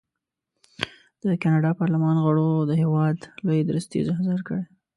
[1.23, 4.63] د کاناډا پارلمان غړو د هېواد لوی درستیز احضار کړی.